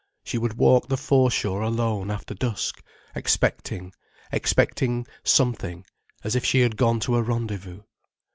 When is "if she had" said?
6.35-6.75